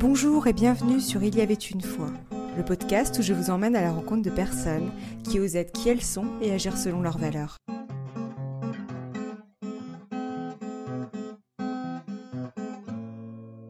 [0.00, 2.10] Bonjour et bienvenue sur Il y avait une fois,
[2.56, 4.90] le podcast où je vous emmène à la rencontre de personnes
[5.24, 7.58] qui osent être qui elles sont et agir selon leurs valeurs.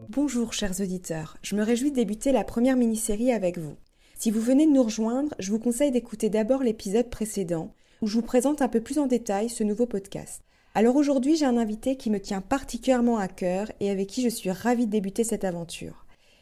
[0.07, 3.75] Bonjour chers auditeurs, je me réjouis de débuter la première mini-série avec vous.
[4.17, 8.13] Si vous venez de nous rejoindre, je vous conseille d'écouter d'abord l'épisode précédent où je
[8.13, 10.43] vous présente un peu plus en détail ce nouveau podcast.
[10.75, 14.29] Alors aujourd'hui, j'ai un invité qui me tient particulièrement à cœur et avec qui je
[14.29, 16.00] suis ravie de débuter cette aventure.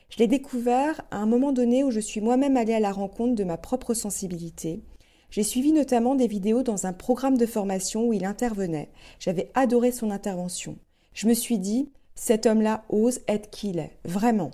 [0.10, 3.36] Je l'ai découvert à un moment donné où je suis moi-même allée à la rencontre
[3.36, 4.82] de ma propre sensibilité.
[5.30, 8.90] J'ai suivi notamment des vidéos dans un programme de formation où il intervenait.
[9.20, 10.78] J'avais adoré son intervention.
[11.14, 14.52] Je me suis dit, cet homme-là ose être qui il est, vraiment.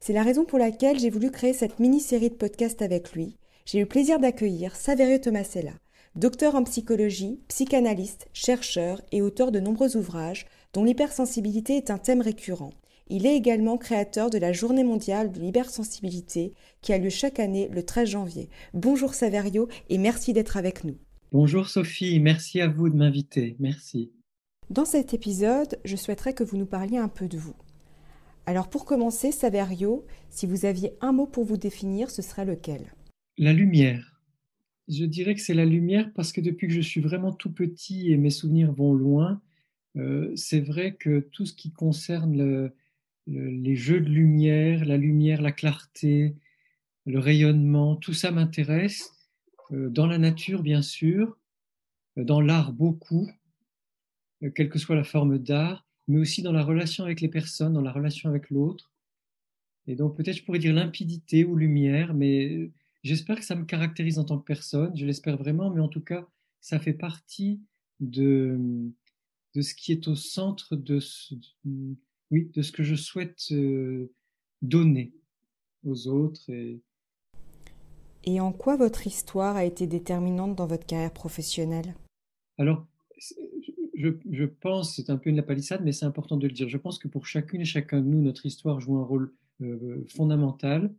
[0.00, 3.36] C'est la raison pour laquelle j'ai voulu créer cette mini-série de podcasts avec lui.
[3.66, 5.72] J'ai eu le plaisir d'accueillir Saverio Tomasella,
[6.16, 12.22] docteur en psychologie, psychanalyste, chercheur et auteur de nombreux ouvrages dont l'hypersensibilité est un thème
[12.22, 12.72] récurrent.
[13.10, 17.70] Il est également créateur de la Journée mondiale de l'hypersensibilité qui a lieu chaque année
[17.72, 18.50] le 13 janvier.
[18.74, 20.98] Bonjour Saverio et merci d'être avec nous.
[21.32, 23.56] Bonjour Sophie, merci à vous de m'inviter.
[23.60, 24.12] Merci.
[24.68, 27.54] Dans cet épisode, je souhaiterais que vous nous parliez un peu de vous.
[28.44, 32.92] Alors pour commencer, Saverio, si vous aviez un mot pour vous définir, ce serait lequel?
[33.38, 34.20] La lumière.
[34.86, 38.12] Je dirais que c'est la lumière parce que depuis que je suis vraiment tout petit
[38.12, 39.40] et mes souvenirs vont loin,
[39.96, 42.72] euh, c'est vrai que tout ce qui concerne le,
[43.28, 46.34] les jeux de lumière, la lumière, la clarté,
[47.06, 49.12] le rayonnement, tout ça m'intéresse.
[49.72, 51.36] Euh, dans la nature, bien sûr,
[52.16, 53.30] euh, dans l'art beaucoup,
[54.42, 57.74] euh, quelle que soit la forme d'art, mais aussi dans la relation avec les personnes,
[57.74, 58.92] dans la relation avec l'autre.
[59.86, 62.70] Et donc peut-être je pourrais dire limpidité ou lumière, mais
[63.02, 66.02] j'espère que ça me caractérise en tant que personne, je l'espère vraiment, mais en tout
[66.02, 66.26] cas,
[66.60, 67.60] ça fait partie
[68.00, 68.58] de,
[69.54, 70.98] de ce qui est au centre de,
[72.30, 74.12] oui, de ce que je souhaite euh,
[74.62, 75.12] donner
[75.84, 76.48] aux autres.
[76.50, 76.80] Et...
[78.24, 81.94] et en quoi votre histoire a été déterminante dans votre carrière professionnelle?
[82.58, 82.86] Alors,
[83.94, 86.68] je, je pense, c'est un peu une lapalissade, mais c'est important de le dire.
[86.68, 90.04] Je pense que pour chacune et chacun de nous, notre histoire joue un rôle euh,
[90.08, 90.92] fondamental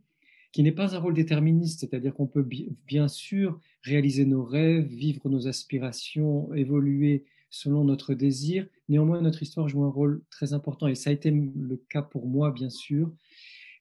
[0.52, 2.46] qui n'est pas un rôle déterministe, c'est-à-dire qu'on peut
[2.86, 8.66] bien sûr réaliser nos rêves, vivre nos aspirations, évoluer selon notre désir.
[8.88, 12.26] Néanmoins, notre histoire joue un rôle très important et ça a été le cas pour
[12.26, 13.12] moi, bien sûr.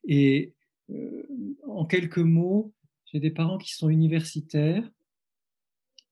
[0.08, 0.54] Et
[0.92, 1.24] euh,
[1.68, 2.74] en quelques mots,
[3.06, 4.90] j'ai des parents qui sont universitaires,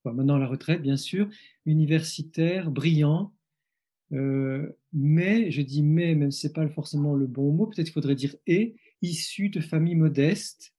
[0.04, 1.28] maintenant à la retraite, bien sûr,
[1.66, 3.34] universitaires, brillants,
[4.12, 7.86] euh, mais, je dis mais, même si ce n'est pas forcément le bon mot, peut-être
[7.86, 10.72] qu'il faudrait dire et, issus de familles modestes,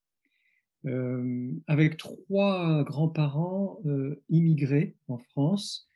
[0.86, 3.82] euh, avec trois grands-parents
[4.30, 5.89] immigrés en France,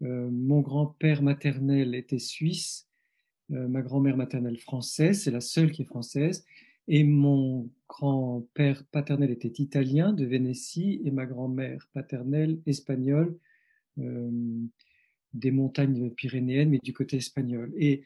[0.00, 2.86] mon grand-père maternel était suisse,
[3.52, 6.44] euh, ma grand-mère maternelle française, c'est la seule qui est française,
[6.88, 13.36] et mon grand-père paternel était italien de Vénétie et ma grand-mère paternelle espagnole
[13.98, 14.30] euh,
[15.32, 17.72] des montagnes pyrénéennes, mais du côté espagnol.
[17.76, 18.04] Et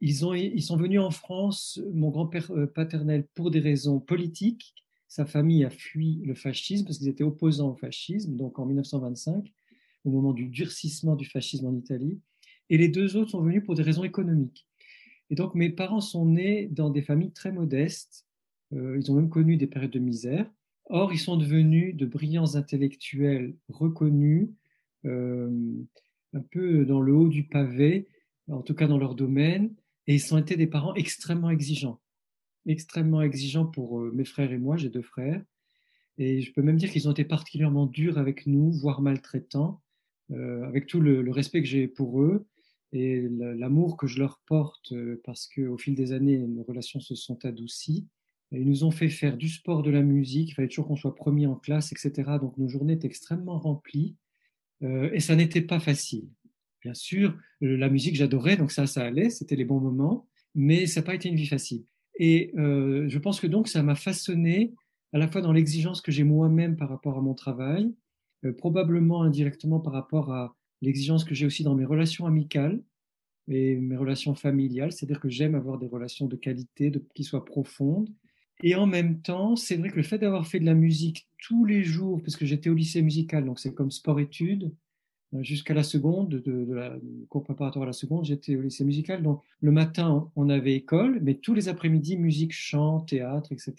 [0.00, 4.74] ils, ils sont venus en France, mon grand-père paternel, pour des raisons politiques.
[5.08, 9.52] Sa famille a fui le fascisme parce qu'ils étaient opposants au fascisme, donc en 1925
[10.04, 12.20] au moment du durcissement du fascisme en Italie.
[12.70, 14.66] Et les deux autres sont venus pour des raisons économiques.
[15.30, 18.26] Et donc mes parents sont nés dans des familles très modestes.
[18.72, 20.50] Euh, ils ont même connu des périodes de misère.
[20.90, 24.48] Or, ils sont devenus de brillants intellectuels reconnus,
[25.04, 25.50] euh,
[26.32, 28.08] un peu dans le haut du pavé,
[28.48, 29.74] en tout cas dans leur domaine,
[30.06, 32.00] et ils ont été des parents extrêmement exigeants,
[32.66, 35.42] extrêmement exigeants pour euh, mes frères et moi, j'ai deux frères,
[36.16, 39.82] et je peux même dire qu'ils ont été particulièrement durs avec nous, voire maltraitants,
[40.30, 42.46] avec tout le, respect que j'ai pour eux
[42.92, 47.14] et l'amour que je leur porte euh, parce qu'au fil des années, nos relations se
[47.14, 48.06] sont adoucies.
[48.50, 51.14] ils nous ont fait faire du sport, de la musique, il fallait toujours qu'on soit
[51.14, 52.38] premier en classe, etc.
[52.40, 54.16] Donc nos journées étaient extrêmement remplies
[54.82, 56.28] euh, et ça n'était pas facile.
[56.82, 61.00] Bien sûr, la musique j'adorais, donc ça, ça allait, c'était les bons moments, mais ça
[61.00, 61.84] n'a pas été une vie facile.
[62.20, 64.74] Et je pense que donc ça m'a façonné
[65.12, 67.92] à la fois dans l'exigence que j'ai moi-même par rapport à mon travail,
[68.44, 72.82] euh, probablement indirectement par rapport à l'exigence que j'ai aussi dans mes relations amicales
[73.48, 77.44] et mes relations familiales, c'est-à-dire que j'aime avoir des relations de qualité, de, qui soient
[77.44, 78.10] profondes.
[78.62, 81.64] Et en même temps, c'est vrai que le fait d'avoir fait de la musique tous
[81.64, 84.72] les jours, parce que j'étais au lycée musical, donc c'est comme sport-études,
[85.34, 86.96] euh, jusqu'à la seconde, de, de, la
[87.28, 89.22] cours préparatoire à la seconde, j'étais au lycée musical.
[89.22, 93.74] Donc le matin, on avait école, mais tous les après-midi, musique, chant, théâtre, etc.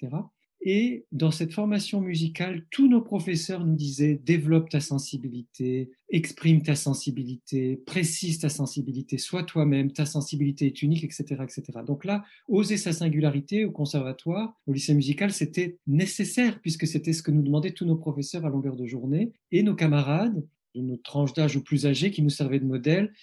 [0.61, 6.75] Et dans cette formation musicale, tous nos professeurs nous disaient développe ta sensibilité, exprime ta
[6.75, 11.63] sensibilité, précise ta sensibilité, sois toi-même, ta sensibilité est unique, etc., etc.
[11.87, 17.23] Donc là, oser sa singularité au conservatoire, au lycée musical, c'était nécessaire puisque c'était ce
[17.23, 20.43] que nous demandaient tous nos professeurs à longueur de journée et nos camarades
[20.75, 23.13] de notre tranche d'âge ou plus âgés qui nous servaient de modèle.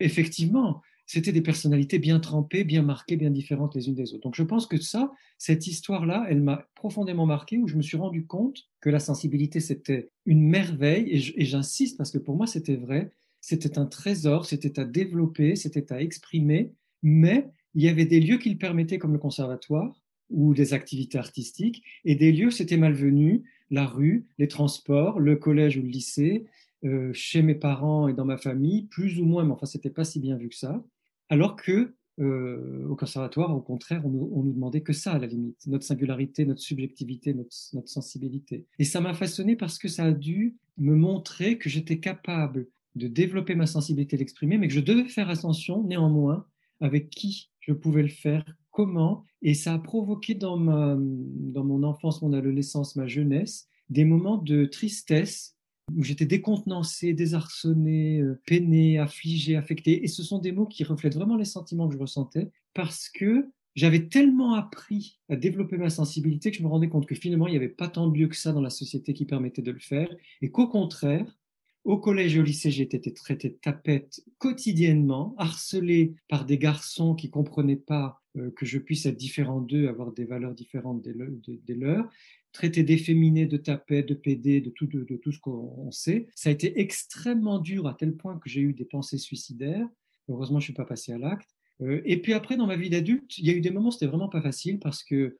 [0.00, 4.22] Effectivement, c'était des personnalités bien trempées, bien marquées, bien différentes les unes des autres.
[4.22, 7.96] Donc je pense que ça, cette histoire-là, elle m'a profondément marqué, où je me suis
[7.96, 12.76] rendu compte que la sensibilité, c'était une merveille, et j'insiste parce que pour moi, c'était
[12.76, 16.72] vrai, c'était un trésor, c'était à développer, c'était à exprimer,
[17.02, 21.18] mais il y avait des lieux qui le permettaient, comme le conservatoire, ou des activités
[21.18, 26.46] artistiques, et des lieux, c'était malvenu, la rue, les transports, le collège ou le lycée,
[26.84, 30.04] euh, chez mes parents et dans ma famille, plus ou moins, mais enfin, c'était pas
[30.04, 30.84] si bien vu que ça.
[31.28, 35.26] Alors que euh, au conservatoire, au contraire, on nous, nous, demandait que ça à la
[35.26, 38.64] limite, notre singularité, notre subjectivité, notre, notre sensibilité.
[38.78, 43.08] Et ça m'a façonné parce que ça a dû me montrer que j'étais capable de
[43.08, 46.46] développer ma sensibilité, l'exprimer, mais que je devais faire attention néanmoins
[46.80, 49.24] avec qui je pouvais le faire, comment.
[49.42, 54.38] Et ça a provoqué dans, ma, dans mon enfance, mon adolescence, ma jeunesse, des moments
[54.38, 55.55] de tristesse
[55.94, 60.04] où j'étais décontenancé, désarçonné, euh, peiné, affligé, affecté.
[60.04, 63.50] Et ce sont des mots qui reflètent vraiment les sentiments que je ressentais parce que
[63.74, 67.52] j'avais tellement appris à développer ma sensibilité que je me rendais compte que finalement, il
[67.52, 69.78] n'y avait pas tant de lieu que ça dans la société qui permettait de le
[69.78, 70.08] faire.
[70.40, 71.26] Et qu'au contraire,
[71.84, 77.14] au collège et au lycée, j'ai été traité de tapette quotidiennement, harcelé par des garçons
[77.14, 81.74] qui comprenaient pas euh, que je puisse être différent d'eux, avoir des valeurs différentes des
[81.74, 82.10] leurs
[82.56, 86.26] traité d'efféminé, de tapette, de PD, de tout, de, tout ce qu'on sait.
[86.34, 89.88] Ça a été extrêmement dur à tel point que j'ai eu des pensées suicidaires.
[90.28, 91.48] Heureusement, je ne suis pas passé à l'acte.
[91.82, 93.92] Euh, et puis après, dans ma vie d'adulte, il y a eu des moments où
[93.92, 95.38] c'était vraiment pas facile parce que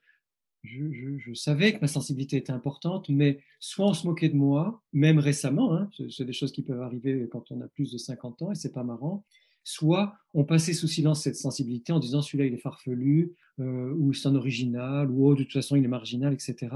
[0.63, 5.19] je, savais que ma sensibilité était importante, mais soit on se moquait de moi, même
[5.19, 8.53] récemment, hein, c'est des choses qui peuvent arriver quand on a plus de 50 ans
[8.53, 9.25] et c'est pas marrant,
[9.65, 14.13] soit on passait sous silence cette sensibilité en disant celui-là il est farfelu, euh, ou
[14.13, 16.69] c'est un original, ou oh, de toute façon il est marginal, etc.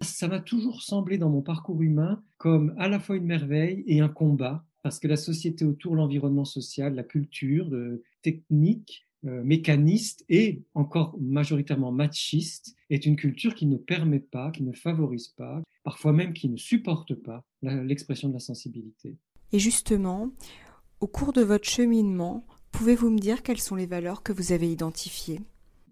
[0.00, 4.00] Ça m'a toujours semblé dans mon parcours humain comme à la fois une merveille et
[4.00, 10.24] un combat, parce que la société autour, l'environnement social, la culture, le technique, euh, mécaniste
[10.28, 15.62] et encore majoritairement machiste est une culture qui ne permet pas, qui ne favorise pas,
[15.82, 19.16] parfois même qui ne supporte pas l'expression de la sensibilité.
[19.52, 20.30] Et justement,
[21.00, 24.70] au cours de votre cheminement, pouvez-vous me dire quelles sont les valeurs que vous avez
[24.70, 25.40] identifiées?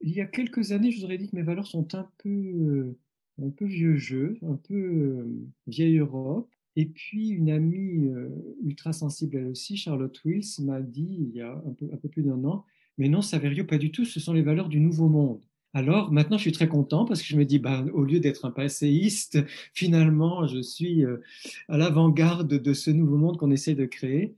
[0.02, 2.28] Il y a quelques années, je vous aurais dit que mes valeurs sont un peu
[2.28, 2.98] euh,
[3.42, 5.24] un peu vieux jeu, un peu euh,
[5.66, 6.48] vieille Europe.
[6.76, 8.28] Et puis une amie euh,
[8.64, 12.42] ultra sensible elle aussi, Charlotte Wills, m'a dit il y a un peu, plus d'un
[12.44, 12.64] an,
[12.98, 15.40] mais non, Saverio, pas du tout, ce sont les valeurs du nouveau monde.
[15.72, 18.44] Alors maintenant, je suis très content parce que je me dis, bah, au lieu d'être
[18.44, 19.38] un passéiste,
[19.72, 21.18] finalement, je suis euh,
[21.68, 24.36] à l'avant-garde de ce nouveau monde qu'on essaie de créer.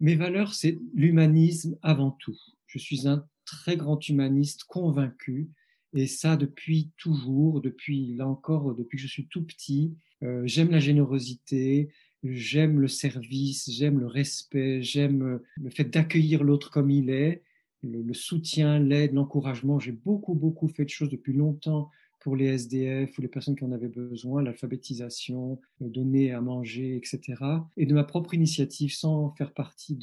[0.00, 2.36] Mes valeurs, c'est l'humanisme avant tout.
[2.66, 5.48] Je suis un très grand humaniste convaincu
[5.94, 10.70] et ça, depuis toujours, depuis là encore, depuis que je suis tout petit, euh, j'aime
[10.70, 11.88] la générosité,
[12.22, 17.42] j'aime le service, j'aime le respect, j'aime euh, le fait d'accueillir l'autre comme il est,
[17.82, 19.78] le, soutien, l'aide, l'encouragement.
[19.78, 21.90] J'ai beaucoup, beaucoup fait de choses depuis longtemps
[22.20, 27.36] pour les SDF ou les personnes qui en avaient besoin, l'alphabétisation, donner à manger, etc.
[27.76, 29.96] Et de ma propre initiative, sans faire partie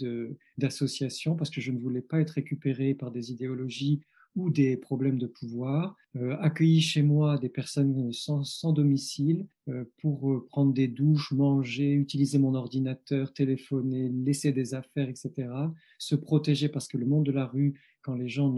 [0.57, 3.99] d'associations, parce que je ne voulais pas être récupéré par des idéologies
[4.35, 10.31] ou des problèmes de pouvoir, euh, accueilli chez moi des personnes sans, domicile euh, pour
[10.31, 15.49] euh, prendre des douches, manger, utiliser mon ordinateur, téléphoner, laisser des affaires, etc.
[15.97, 18.55] Se protéger parce que le monde de la rue, quand les gens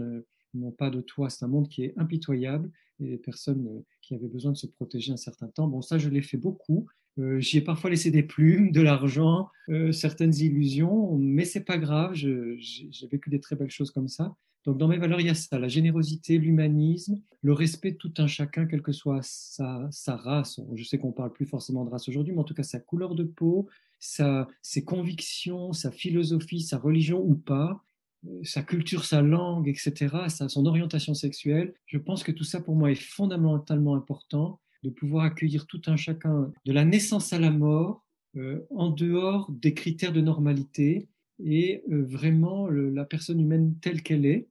[0.54, 2.70] n'ont pas de toit, c'est un monde qui est impitoyable
[3.00, 5.68] et les personnes qui avaient besoin de se protéger un certain temps.
[5.68, 6.86] Bon, ça, je l'ai fait beaucoup.
[7.38, 9.48] J'y ai parfois laissé des plumes, de l'argent,
[9.90, 12.14] certaines illusions, mais c'est pas grave.
[12.14, 14.36] J'ai vécu des très belles choses comme ça.
[14.68, 18.12] Donc dans mes valeurs, il y a ça, la générosité, l'humanisme, le respect de tout
[18.18, 20.60] un chacun, quelle que soit sa, race.
[20.74, 23.14] Je sais qu'on parle plus forcément de race aujourd'hui, mais en tout cas sa couleur
[23.14, 23.66] de peau,
[23.98, 27.82] sa, ses convictions, sa philosophie, sa religion ou pas,
[28.26, 31.72] euh, sa culture, sa langue, etc., son orientation sexuelle.
[31.86, 35.96] Je pense que tout ça pour moi est fondamentalement important de pouvoir accueillir tout un
[35.96, 38.04] chacun de la naissance à la mort
[38.36, 41.08] euh, en dehors des critères de normalité
[41.42, 44.48] et vraiment la personne humaine telle qu'elle est.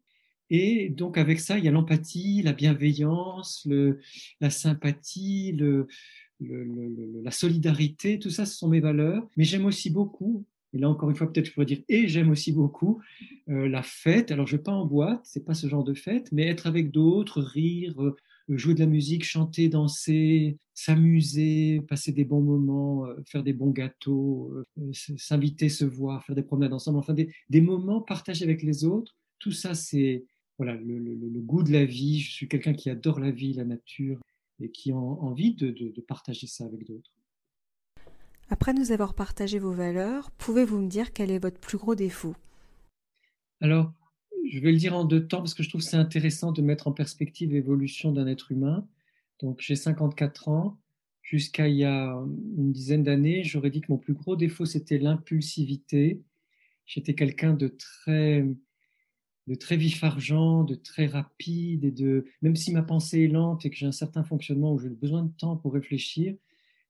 [0.49, 3.99] Et donc avec ça, il y a l'empathie, la bienveillance, le,
[4.39, 5.87] la sympathie, le,
[6.39, 9.27] la solidarité, tout ça, ce sont mes valeurs.
[9.35, 12.29] Mais j'aime aussi beaucoup, et là encore une fois, peut-être je pourrais dire, et j'aime
[12.29, 13.01] aussi beaucoup
[13.49, 14.31] euh, la fête.
[14.31, 16.67] Alors je ne vais pas en boîte, c'est pas ce genre de fête, mais être
[16.67, 17.95] avec d'autres, rire,
[18.49, 24.53] jouer de la musique, chanter, danser, s'amuser, passer des bons moments, faire des bons gâteaux,
[24.93, 29.15] s'inviter, se voir, faire des promenades ensemble, enfin des moments partagés avec les autres.
[29.39, 30.23] Tout ça, c'est
[30.57, 32.19] voilà, le, le, goût de la vie.
[32.19, 34.19] Je suis quelqu'un qui adore la vie, la nature
[34.59, 37.11] et qui a envie de, de, de partager ça avec d'autres.
[38.49, 42.35] Après nous avoir partagé vos valeurs, pouvez-vous me dire quel est votre plus gros défaut?
[43.59, 43.91] Alors,
[44.49, 46.61] je vais le dire en deux temps parce que je trouve que c'est intéressant de
[46.61, 48.87] mettre en perspective l'évolution d'un être humain.
[49.39, 50.79] Donc, j'ai 54 ans.
[51.21, 52.17] Jusqu'à il y a
[52.57, 56.21] une dizaine d'années, j'aurais dit que mon plus gros défaut, c'était l'impulsivité.
[56.85, 58.45] J'étais quelqu'un de très,
[59.47, 63.65] de très vif argent, de très rapide et de, même si ma pensée est lente
[63.65, 66.35] et que j'ai un certain fonctionnement où j'ai besoin de temps pour réfléchir,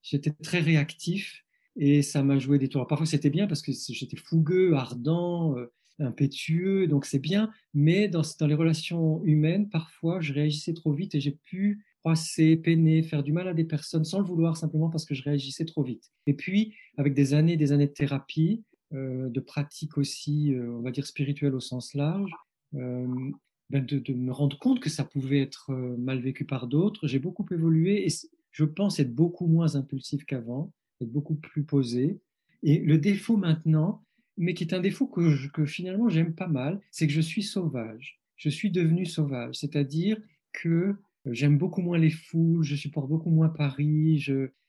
[0.01, 1.45] j'étais très réactif
[1.75, 2.87] et ça m'a joué des tours.
[2.87, 7.51] Parfois, c'était bien parce que j'étais fougueux, ardent, euh, impétueux, donc c'est bien.
[7.73, 13.03] Mais dans, les relations humaines, parfois, je réagissais trop vite et j'ai pu froisser, peiner,
[13.03, 15.83] faire du mal à des personnes sans le vouloir, simplement parce que je réagissais trop
[15.83, 16.11] vite.
[16.25, 20.81] Et puis, avec des années des années de thérapie, euh, de pratique aussi, euh, on
[20.81, 22.31] va dire spirituelle au sens large,
[22.75, 23.31] euh,
[23.69, 27.07] ben de, me rendre compte que ça pouvait être euh, mal vécu par d'autres.
[27.07, 28.13] J'ai beaucoup évolué et
[28.51, 30.71] je pense être beaucoup moins impulsif qu'avant,
[31.01, 32.19] être beaucoup plus posé.
[32.63, 34.03] Et le défaut maintenant,
[34.37, 37.43] mais qui est un défaut que, que finalement j'aime pas mal, c'est que je suis
[37.43, 38.19] sauvage.
[38.35, 40.17] Je suis devenu sauvage, c'est-à-dire
[40.53, 40.95] que
[41.25, 44.23] j'aime beaucoup moins les foules, je supporte beaucoup moins Paris,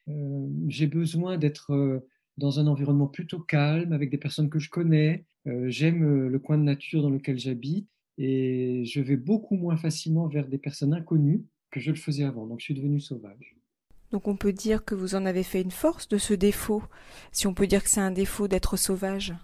[0.09, 2.00] euh, j'ai besoin d'être euh,
[2.38, 6.38] dans un environnement plutôt calme, avec des personnes que je connais, euh, j'aime euh, le
[6.38, 10.95] coin de nature dans lequel j'habite, et je vais beaucoup moins facilement vers des personnes
[10.95, 13.57] inconnues que je le faisais avant, donc je suis devenu sauvage.
[14.11, 16.83] Donc on peut dire que vous en avez fait une force de ce défaut,
[17.33, 19.35] si on peut dire que c'est un défaut d'être sauvage?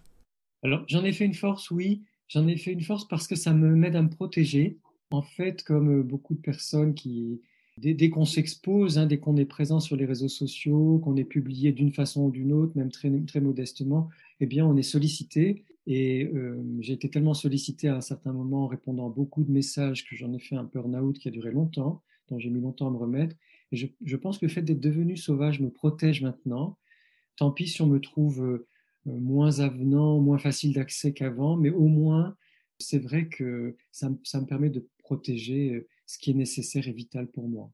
[0.62, 2.02] Alors, j'en ai fait une force, oui.
[2.28, 4.78] J'en ai fait une force parce que ça me m'aide à me protéger.
[5.10, 7.42] En fait, comme euh, beaucoup de personnes qui,
[7.78, 11.72] dès, qu'on s'expose, hein, dès qu'on est présent sur les réseaux sociaux, qu'on est publié
[11.72, 14.08] d'une façon ou d'une autre, même très, modestement,
[14.40, 15.64] eh bien, on est sollicité.
[15.86, 19.50] Et euh, j'ai été tellement sollicité à un certain moment en répondant à beaucoup de
[19.50, 22.86] messages que j'en ai fait un burn-out qui a duré longtemps, dont j'ai mis longtemps
[22.86, 23.36] à me remettre.
[23.72, 26.78] Et je, pense que le fait d'être devenu sauvage me protège maintenant.
[27.36, 28.66] Tant pis si on me trouve euh,
[29.08, 32.36] euh, moins avenant, moins facile d'accès qu'avant, mais au moins,
[32.78, 37.48] c'est vrai que ça, me permet de protéger ce qui est nécessaire et vital pour
[37.48, 37.70] moi.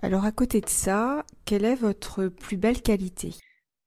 [0.00, 3.34] Alors à côté de ça, quelle est votre plus belle qualité?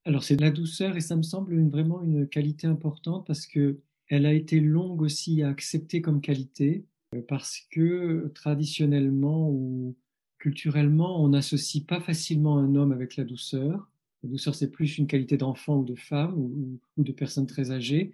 [0.06, 3.80] Alors c'est la douceur et ça me semble une, vraiment une qualité importante parce que
[4.08, 9.96] elle a été longue aussi à accepter comme qualité euh, parce que traditionnellement ou
[10.38, 13.90] culturellement, on n'associe pas facilement un homme avec la douceur.
[14.24, 17.72] La douceur, c'est plus une qualité d'enfant ou de femme ou, ou, de personne très
[17.72, 18.14] âgée.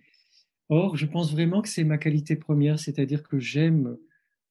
[0.70, 3.98] Or, je pense vraiment que c'est ma qualité première, c'est-à-dire que j'aime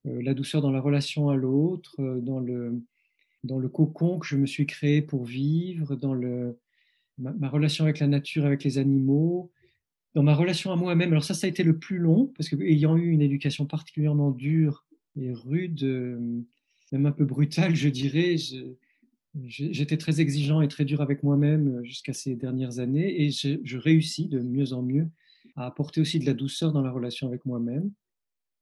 [0.06, 2.82] la douceur dans la relation à l'autre, euh, dans le,
[3.44, 6.58] dans le cocon que je me suis créé pour vivre, dans le,
[7.18, 9.50] ma, relation avec la nature, avec les animaux,
[10.14, 11.10] dans ma relation à moi-même.
[11.12, 14.30] Alors ça, ça a été le plus long, parce que ayant eu une éducation particulièrement
[14.30, 14.84] dure
[15.20, 16.18] et rude, euh,
[16.92, 18.36] même un peu brutale, je dirais,
[19.44, 23.58] J'étais très exigeant et très dur avec moi-même euh, jusqu'à ces dernières années et je,
[23.64, 25.08] je, réussis de mieux en mieux
[25.56, 27.90] à apporter aussi de la douceur dans la relation avec moi-même.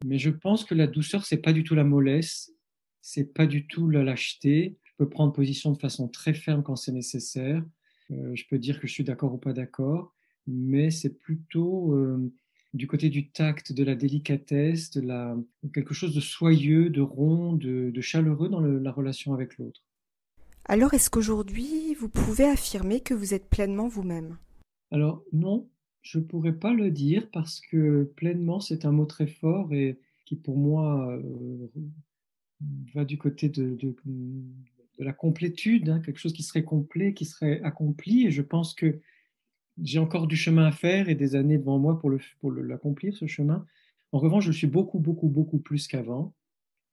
[0.05, 2.53] Mais je pense que la douceur, c'est pas du tout la mollesse,
[3.01, 4.77] c'est pas du tout la lâcheté.
[4.83, 7.65] Je peux prendre position de façon très ferme quand c'est nécessaire.
[8.11, 10.15] Euh, je peux dire que je suis d'accord ou pas d'accord,
[10.47, 12.31] mais c'est plutôt euh,
[12.75, 15.39] du côté du tact, de la délicatesse, de la
[15.73, 19.83] quelque chose de soyeux, de rond, de, de chaleureux dans le, la relation avec l'autre.
[20.67, 24.37] Alors est-ce qu'aujourd'hui, vous pouvez affirmer que vous êtes pleinement vous-même?
[24.91, 25.67] Alors non,
[26.05, 29.99] je ne pourrais pas le dire parce que pleinement, c'est un mot très fort et
[30.27, 31.67] qui pour moi euh,
[32.95, 33.77] va du côté de,
[34.99, 38.27] la complétude, hein, quelque chose qui serait complet, qui serait accompli.
[38.27, 39.01] Et je pense que
[39.83, 43.27] j'ai encore du chemin à faire et des années devant moi pour l'accomplir, pour ce
[43.27, 43.67] chemin.
[44.13, 46.35] En revanche, je suis beaucoup, beaucoup, beaucoup plus qu'avant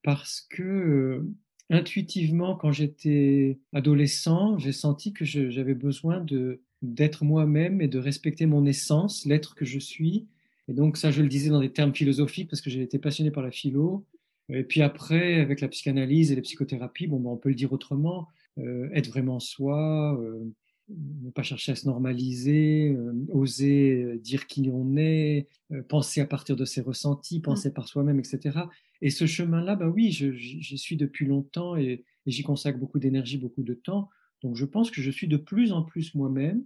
[0.04, 1.30] parce que euh,
[1.70, 8.46] intuitivement, quand j'étais adolescent, j'ai senti que j'avais besoin de d'être moi-même et de respecter
[8.46, 10.28] mon essence, l'être que je suis.
[10.68, 13.32] Et donc ça, je le disais dans des termes philosophiques parce que j'ai été passionné
[13.32, 14.06] par la philo.
[14.50, 17.72] Et puis après, avec la psychanalyse et les psychothérapies, bon, ben, on peut le dire
[17.72, 18.28] autrement,
[18.60, 20.44] euh, être vraiment soi, euh,
[20.90, 25.48] ne pas chercher à se normaliser, euh, oser dire qui on est,
[25.88, 27.44] penser à partir de ses ressentis, mmh.
[27.44, 27.74] penser mmh.
[27.74, 28.60] par soi-même, etc.
[29.02, 33.38] Et ce chemin-là, bah oui, j'y suis depuis longtemps et, et j'y consacre beaucoup d'énergie,
[33.38, 34.10] beaucoup de temps.
[34.44, 36.64] Donc je pense que je suis de plus en plus moi-même,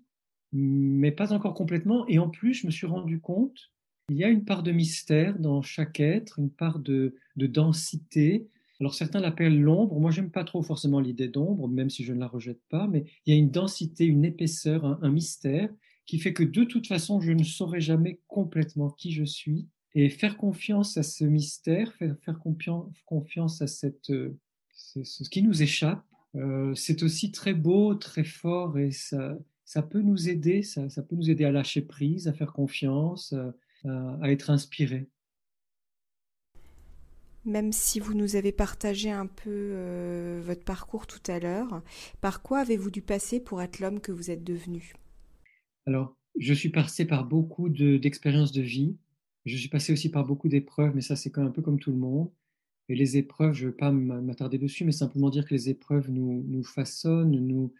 [0.55, 2.07] mais pas encore complètement.
[2.07, 3.71] Et en plus, je me suis rendu compte,
[4.09, 8.47] il y a une part de mystère dans chaque être, une part de, de densité.
[8.79, 10.00] Alors certains l'appellent l'ombre.
[10.00, 12.88] Moi, j'aime pas trop forcément l'idée d'ombre, même si je ne la rejette pas.
[12.88, 15.69] Mais il y a une densité, une épaisseur, un, mystère
[16.05, 19.67] qui fait que de toute façon, je ne saurais jamais complètement qui je suis.
[19.93, 22.39] Et faire confiance à ce mystère, faire, faire
[23.05, 24.38] confiance à cette, euh,
[24.71, 26.03] ce, qui nous échappe,
[26.35, 31.01] euh, c'est aussi très beau, très fort et ça, ça peut nous aider, ça, ça,
[31.01, 33.34] peut nous aider à lâcher prise, à faire confiance,
[33.84, 35.10] à, à être inspiré
[37.45, 41.81] même si vous nous avez partagé un peu euh, votre parcours tout à l'heure,
[42.19, 44.93] par quoi avez-vous dû passer pour être l'homme que vous êtes devenu?
[45.86, 48.98] Alors, je suis passé par beaucoup d'expériences de, vie.
[49.45, 51.98] Je suis passé aussi par beaucoup d'épreuves, mais ça, c'est un peu comme tout le
[51.98, 52.31] monde.
[52.89, 56.10] Et les épreuves, je ne veux pas m'attarder dessus, mais simplement dire que les épreuves
[56.10, 57.72] nous, nous façonnent, nous,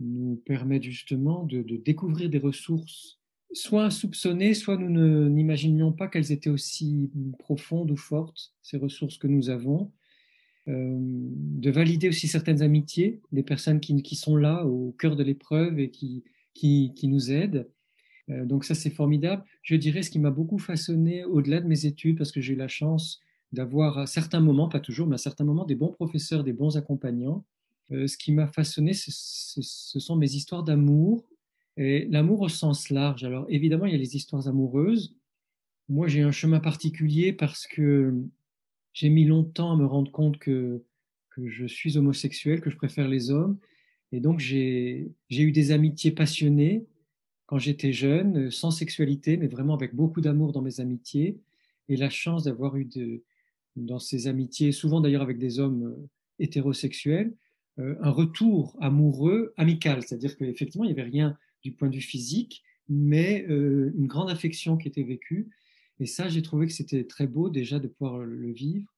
[0.00, 3.18] nous permettent justement de, découvrir des ressources
[3.54, 9.26] soit insoupçonnées, soit nous n'imaginions pas qu'elles étaient aussi profondes ou fortes, ces ressources que
[9.26, 9.90] nous avons.
[10.68, 15.78] Euh, de valider aussi certaines amitiés, des personnes qui, sont là au cœur de l'épreuve
[15.78, 17.66] et qui, qui, qui, nous aident.
[18.28, 19.42] Euh, donc ça, c'est formidable.
[19.62, 22.56] Je dirais ce qui m'a beaucoup façonné au-delà de mes études, parce que j'ai eu
[22.56, 23.20] la chance
[23.52, 26.76] d'avoir à certains moments, pas toujours, mais à certains moments, des bons professeurs, des bons
[26.76, 27.46] accompagnants.
[27.92, 31.28] Euh, ce qui m'a façonné, ce, sont mes histoires d'amour,
[31.76, 33.24] et l'amour au sens large.
[33.24, 35.16] Alors évidemment, il y a les histoires amoureuses.
[35.88, 38.14] Moi, j'ai un chemin particulier parce que
[38.92, 40.82] j'ai mis longtemps à me rendre compte que,
[41.40, 43.58] je suis homosexuel, que je préfère les hommes.
[44.10, 46.84] Et donc, j'ai eu des amitiés passionnées
[47.46, 51.38] quand j'étais jeune, sans sexualité, mais vraiment avec beaucoup d'amour dans mes amitiés.
[51.88, 52.88] Et la chance d'avoir eu
[53.76, 56.08] dans ces amitiés, souvent d'ailleurs avec des hommes euh,
[56.40, 57.32] hétérosexuels,
[57.78, 60.02] un retour amoureux, amical.
[60.02, 64.30] C'est-à-dire qu'effectivement, il n'y avait rien du point de vue physique, mais euh, une grande
[64.30, 65.48] affection qui était vécue.
[66.00, 68.94] Et ça, j'ai trouvé que c'était très beau déjà de pouvoir le vivre.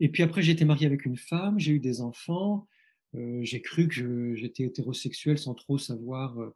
[0.00, 2.66] Et puis après, j'ai été marié avec une femme, j'ai eu des enfants,
[3.14, 6.54] euh, j'ai cru que j'étais hétérosexuel sans trop savoir, euh,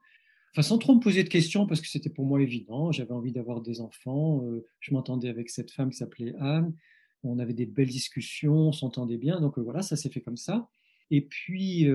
[0.53, 2.93] enfin sans trop me poser de questions parce que c'était pour moi évident.
[2.93, 4.45] J'avais envie d'avoir des enfants,
[4.81, 6.75] je m'entendais avec cette femme qui s'appelait Anne,
[7.23, 10.69] on avait des belles discussions, on s'entendait bien, donc voilà, ça s'est fait comme ça.
[11.11, 11.87] Et puis,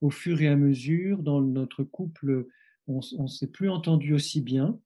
[0.00, 2.46] au fur et à mesure, dans notre couple,
[2.86, 4.78] on ne s'est plus entendu aussi bien,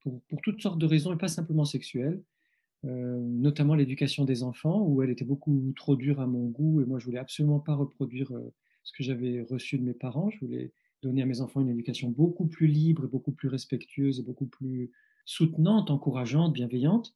[0.00, 2.22] pour, toutes sortes de raisons, et pas simplement sexuelles,
[2.84, 6.84] euh, notamment l'éducation des enfants, où elle était beaucoup trop dure à mon goût, et
[6.84, 8.52] moi je voulais absolument pas reproduire euh,
[8.84, 10.30] ce que j'avais reçu de mes parents.
[10.30, 14.22] Je voulais donner à mes enfants une éducation beaucoup plus libre, beaucoup plus respectueuse, et
[14.22, 14.90] beaucoup plus
[15.24, 17.14] soutenante, encourageante, bienveillante.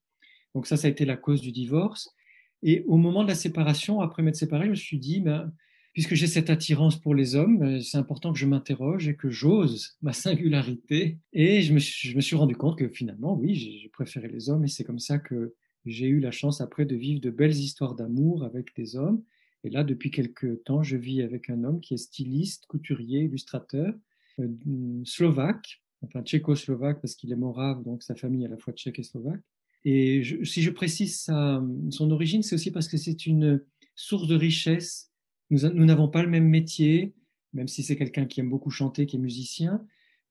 [0.55, 2.15] Donc ça, ça a été la cause du divorce.
[2.63, 5.53] Et au moment de la séparation, après m'être séparé, je me suis dit, ben,
[5.93, 9.31] puisque j'ai cette attirance pour les hommes, euh, c'est important que je m'interroge et que
[9.31, 11.19] j'ose ma singularité.
[11.33, 14.85] Et je me, suis, rendu compte que finalement, oui, j'ai préféré les hommes et c'est
[14.85, 18.75] comme ça que j'ai eu la chance après de vivre de belles histoires d'amour avec
[18.77, 19.23] des hommes.
[19.65, 23.95] Et là, depuis quelques temps, je vis avec un homme qui est styliste, couturier, illustrateur,
[24.39, 24.49] euh,
[25.05, 28.99] slovaque, enfin tchécoslovaque parce qu'il est morave, donc sa famille est à la fois tchèque
[28.99, 29.41] et slovaque.
[29.85, 33.61] Et si je précise son origine, c'est aussi parce que c'est une
[33.97, 35.12] source de richesse
[35.53, 37.15] nous n'avons pas le même métier,
[37.53, 39.85] même si c'est quelqu'un qui aime beaucoup chanter, qui est musicien.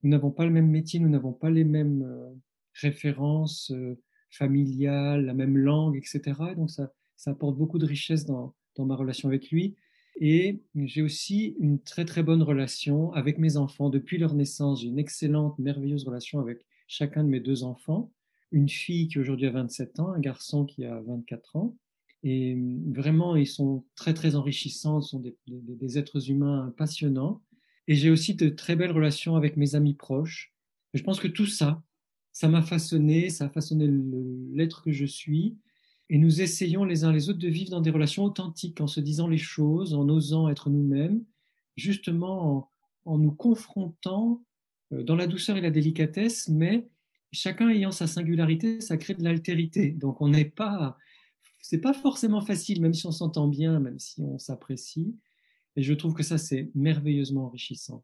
[0.04, 2.34] Nous n'avons pas le même métier, nous n'avons pas les mêmes euh,
[2.74, 4.00] références euh,
[4.32, 6.22] familiales, la même langue, etc.
[6.56, 9.76] donc ça, ça apporte beaucoup de richesse dans, dans ma relation avec lui.
[10.20, 14.82] Et j'ai aussi une très très bonne relation avec mes enfants depuis leur naissance.
[14.82, 18.12] J'ai une excellente, merveilleuse relation avec chacun de mes deux enfants.
[18.52, 21.76] Une fille qui aujourd'hui a 27 ans, un garçon qui a 24 ans.
[22.24, 22.56] Et
[22.88, 27.42] vraiment, ils sont très, très enrichissants, ce sont des, êtres humains passionnants.
[27.88, 30.54] Et j'ai aussi de très belles relations avec mes amis proches.
[30.94, 31.84] je pense que tout ça,
[32.32, 33.90] ça m'a façonné, ça a façonné
[34.54, 35.58] l'être que je suis.
[36.10, 39.00] Et nous essayons les uns les autres de vivre dans des relations authentiques, en se
[39.00, 41.24] disant les choses, en osant être nous-mêmes,
[41.76, 44.44] justement en, en, nous confrontant
[44.92, 46.88] euh, dans la douceur et la délicatesse, mais
[47.32, 49.92] chacun ayant sa singularité, ça crée de l'altérité.
[49.92, 50.98] Donc on n'est pas
[51.62, 55.16] c'est pas forcément facile, même si on s'entend bien, même si on s'apprécie.
[55.76, 58.04] Et je trouve que ça, c'est merveilleusement enrichissant.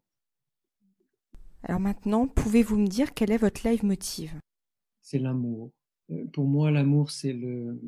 [1.64, 4.32] Alors maintenant, pouvez-vous me dire quel est votre live motive?
[5.02, 5.72] C'est l'amour.
[6.10, 7.80] Euh, pour moi, l'amour, c'est le,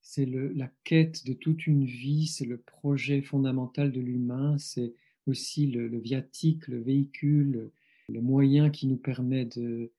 [0.00, 4.94] c'est le, la quête de toute une vie, c'est le projet fondamental de l'humain, c'est
[5.26, 7.70] aussi le, viatique, le véhicule,
[8.08, 9.90] le moyen qui nous permet de,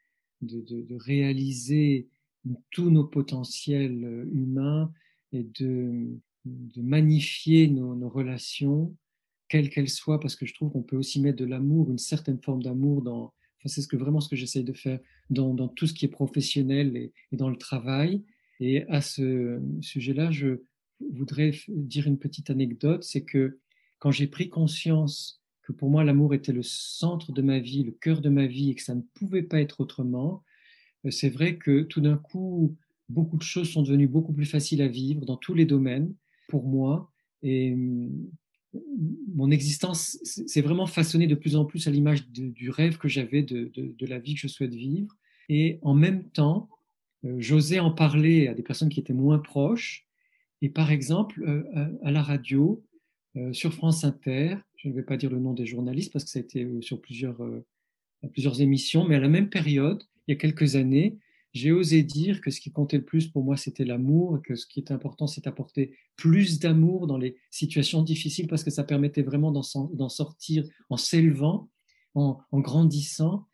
[0.42, 2.08] de, de réaliser
[2.72, 4.92] tous nos potentiels euh, humains
[5.32, 6.20] et de,
[6.78, 8.96] magnifier nos, relations,
[9.50, 12.42] quelles qu'elles soient, parce que je trouve qu'on peut aussi mettre de l'amour, une certaine
[12.42, 15.88] forme d'amour dans, enfin, c'est ce que, vraiment ce que j'essaye de faire dans, tout
[15.88, 18.24] ce qui est professionnel et, et, dans le travail.
[18.60, 20.62] Et à ce sujet-là, je,
[21.00, 23.60] voudrais dire une petite anecdote, c'est que
[24.00, 27.92] quand j'ai pris conscience que pour moi l'amour était le centre de ma vie, le
[27.92, 30.44] cœur de ma vie et que ça ne pouvait pas être autrement,
[31.06, 32.76] euh, c'est vrai que tout d'un coup,
[33.10, 36.14] beaucoup de choses sont devenues beaucoup plus faciles à vivre dans tous les domaines
[36.48, 37.12] pour moi.
[37.44, 38.30] Et hum,
[39.34, 43.44] mon existence s'est vraiment façonnée de plus en plus à l'image du rêve que j'avais
[43.44, 45.16] de, la vie que je souhaite vivre.
[45.50, 46.70] Et en même temps,
[47.26, 50.06] euh, j'osais en parler à des personnes qui étaient moins proches.
[50.62, 52.84] Et par exemple, euh, à la radio,
[53.36, 56.32] euh, sur France Inter, je ne vais pas dire le nom des journalistes parce que
[56.32, 57.42] ça a été sur plusieurs
[58.60, 61.18] émissions, mais à la même période, il y a quelques années,
[61.58, 64.66] j'ai osé dire que ce qui comptait le plus pour moi, c'était l'amour, que ce
[64.66, 69.24] qui était important, c'est d'apporter plus d'amour dans les situations difficiles, parce que ça permettait
[69.24, 71.70] vraiment d'en sortir en s'élevant,
[72.16, 73.48] en, grandissant.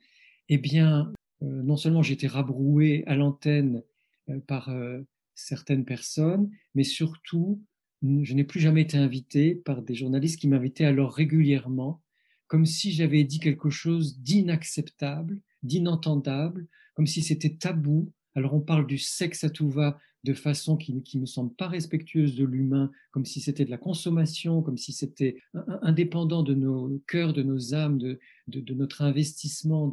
[0.50, 1.12] Eh bien,
[1.42, 3.84] euh, non seulement j'étais rabroué à l'antenne
[4.30, 5.02] euh, par euh,
[5.36, 7.62] certaines personnes, mais surtout,
[8.02, 12.02] je n'ai plus jamais été invité par des journalistes qui m'invitaient alors régulièrement,
[12.48, 18.12] comme si j'avais dit quelque chose d'inacceptable, d'inentendable, comme si c'était tabou.
[18.36, 21.68] Alors on parle du sexe à tout va de façon qui ne me semble pas
[21.68, 25.38] respectueuse de l'humain, comme si c'était de la consommation, comme si c'était
[25.82, 29.92] indépendant de nos cœurs, de nos âmes, de, notre investissement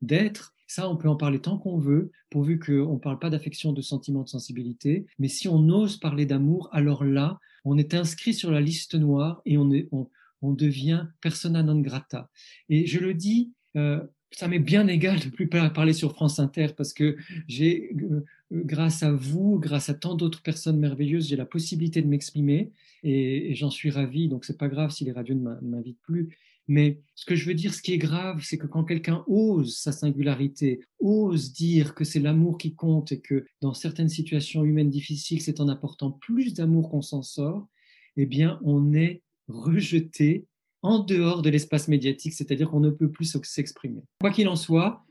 [0.00, 0.54] d'être.
[0.66, 3.82] Ça, on peut en parler tant qu'on veut, pourvu qu'on ne parle pas d'affection, de
[3.82, 5.06] sentiment, de sensibilité.
[5.18, 9.42] Mais si on ose parler d'amour, alors là, on est inscrit sur la liste noire
[9.44, 12.30] et on devient persona non grata.
[12.70, 14.02] Et je le dis euh,
[14.36, 17.16] ça m'est bien égal de plus parler sur France Inter parce que
[17.48, 18.22] j'ai, euh,
[18.52, 22.70] grâce à vous, grâce à tant d'autres personnes merveilleuses, j'ai la possibilité de m'exprimer
[23.02, 24.28] et, j'en suis ravi.
[24.28, 26.36] Donc c'est pas grave si les radios ne m'invitent plus.
[26.68, 29.78] Mais ce que je veux dire, ce qui est grave, c'est que quand quelqu'un ose
[29.78, 34.90] sa singularité, ose dire que c'est l'amour qui compte et que dans certaines situations humaines
[34.90, 37.68] difficiles, c'est en apportant plus d'amour qu'on s'en sort,
[38.16, 40.44] eh bien, on est rejeté
[40.86, 44.02] en dehors de l'espace médiatique, c'est-à-dire qu'on ne peut plus s'exprimer.
[44.20, 45.04] Quoi qu'il en soit,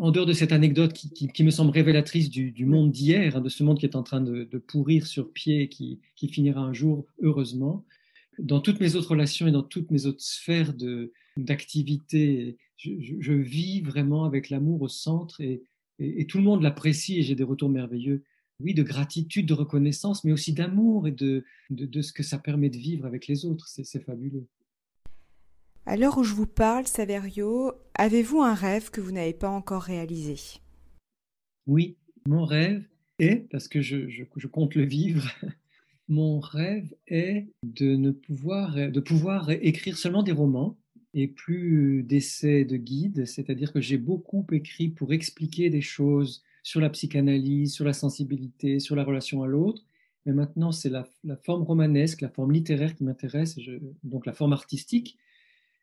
[0.00, 3.62] en dehors de cette anecdote qui, me semble révélatrice du, monde d'hier, hein, de ce
[3.62, 7.84] monde qui est en train de, pourrir sur pied et qui, finira un jour, heureusement,
[8.38, 10.72] dans toutes mes autres relations et dans toutes mes autres sphères
[11.36, 15.62] d'activité, je, vis vraiment avec l'amour au centre et,
[16.26, 18.22] tout le monde l'apprécie et j'ai des retours merveilleux.
[18.60, 22.70] Oui, de gratitude, de reconnaissance, mais aussi d'amour et de, de, ce que ça permet
[22.70, 23.68] de vivre avec les autres.
[23.68, 24.46] C'est fabuleux.
[25.88, 29.80] À l'heure où je vous parle, Saverio, avez-vous un rêve que vous n'avez pas encore
[29.80, 30.36] réalisé?
[31.66, 31.96] Oui,
[32.26, 32.84] mon rêve
[33.18, 35.26] est, parce que je, compte le vivre,
[36.08, 40.76] mon rêve est de ne pouvoir, de pouvoir écrire seulement des romans
[41.14, 46.82] et plus d'essais de guide, c'est-à-dire que j'ai beaucoup écrit pour expliquer des choses sur
[46.82, 49.86] la psychanalyse, sur la sensibilité, sur la relation à l'autre.
[50.26, 51.08] Mais maintenant, c'est la,
[51.46, 53.58] forme romanesque, la forme littéraire qui m'intéresse,
[54.04, 55.16] donc la forme artistique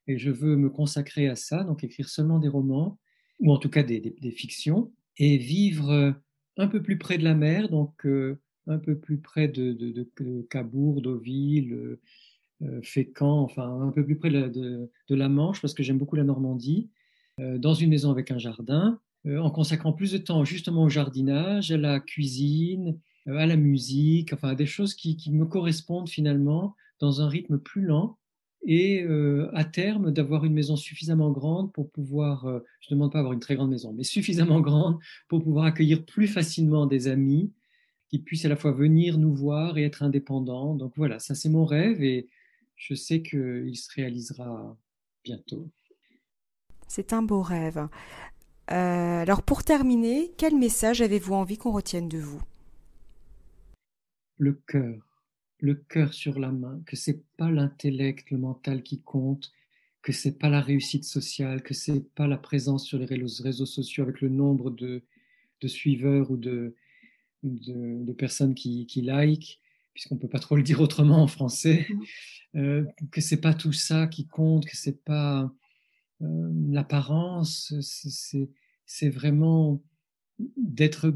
[0.08, 3.00] et je veux me consacrer à ça, donc écrire seulement des romans,
[3.40, 6.12] ou en tout cas des, fictions, et vivre euh,
[6.58, 10.10] un peu plus près de la mer, donc euh, un peu plus près de,
[10.50, 11.98] Cabourg, Deauville,
[12.62, 16.24] euh, Fécamp, enfin un peu plus près de, la Manche, parce que j'aime beaucoup la
[16.24, 16.90] Normandie,
[17.38, 21.78] dans une maison avec un jardin, en consacrant plus de temps justement au jardinage, à
[21.78, 27.28] la cuisine, à la musique, enfin à des choses qui me correspondent finalement dans un
[27.28, 28.18] rythme plus lent
[28.66, 33.12] et euh, à terme d'avoir une maison suffisamment grande pour pouvoir, euh, je ne demande
[33.12, 37.08] pas avoir une très grande maison, mais suffisamment grande pour pouvoir accueillir plus facilement des
[37.08, 37.54] amis
[38.10, 40.74] qui puissent à la fois venir nous voir et être indépendants.
[40.74, 42.28] Donc voilà, ça c'est mon rêve et
[42.76, 44.76] je sais qu'il se réalisera
[45.24, 45.70] bientôt.
[46.88, 47.88] C'est un beau rêve.
[48.72, 52.42] Euh, alors pour terminer, quel message avez-vous envie qu'on retienne de vous?
[54.38, 55.15] Le cœur
[55.60, 59.52] le cœur sur la main, que c'est pas l'intellect, le mental qui compte,
[60.02, 64.04] que c'est pas la réussite sociale, que c'est pas la présence sur les réseaux sociaux
[64.04, 65.04] avec le nombre de,
[65.66, 66.76] suiveurs ou de,
[67.42, 69.60] de, personnes qui, qui like,
[69.96, 72.60] puisqu'on peut pas trop le dire autrement en français, mmh.
[72.60, 75.52] euh, que c'est pas tout ça qui compte, que c'est pas
[76.22, 77.74] euh, l'apparence,
[78.86, 79.82] c'est vraiment
[80.58, 81.14] d'être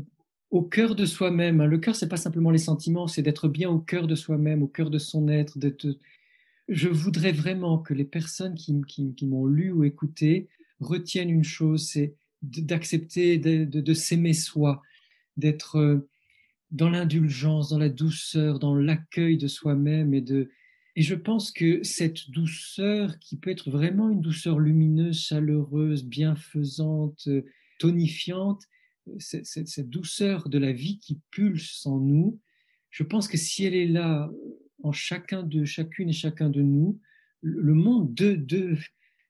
[0.52, 1.62] au cœur de soi-même.
[1.62, 1.68] Hein.
[1.68, 4.68] Le cœur, c'est pas simplement les sentiments, c'est d'être bien au cœur de soi-même, au
[4.68, 5.58] cœur de son être.
[6.68, 8.74] Je voudrais vraiment que les personnes qui,
[9.24, 10.48] m'ont lu ou écouté
[10.80, 14.82] retiennent une chose, c'est d'accepter de, s'aimer soi,
[15.38, 16.08] d'être euh,
[16.72, 20.50] dans l'indulgence, dans la douceur, dans l'accueil de soi-même et de
[20.96, 27.30] et je pense que cette douceur qui peut être vraiment une douceur lumineuse, chaleureuse, bienfaisante,
[27.78, 28.66] tonifiante,
[29.18, 32.40] cette, douceur de la vie qui pulse en nous,
[32.90, 34.30] je pense que si elle est là
[34.84, 37.00] en chacun de chacune et chacun de nous,
[37.42, 38.78] le monde de, de,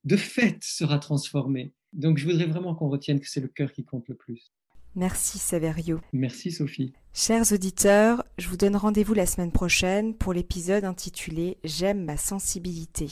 [0.04, 1.74] de fait sera transformé.
[1.94, 4.54] Donc je voudrais vraiment qu'on retienne que c'est le cœur qui compte le plus.
[4.96, 6.02] Merci Saverio.
[6.14, 6.94] Merci Sophie.
[7.14, 13.08] Chers auditeurs, je vous donne rendez-vous la semaine prochaine pour l'épisode intitulé J'aime ma sensibilité.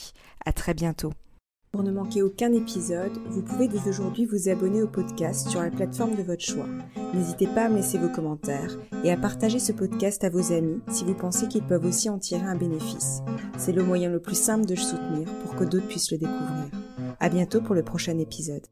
[0.45, 1.13] À très bientôt.
[1.77, 5.69] Pour ne manquer aucun épisode, vous pouvez dès aujourd'hui vous abonner au podcast sur la
[5.69, 6.65] plateforme de votre choix.
[7.13, 10.81] N'hésitez pas à me laisser vos commentaires et à partager ce podcast à vos amis
[10.89, 13.21] si vous pensez qu'ils peuvent aussi en tirer un bénéfice.
[13.59, 16.71] C'est le moyen le plus simple de le soutenir pour que d'autres puissent le découvrir.
[17.19, 18.65] À bientôt pour le prochain épisode.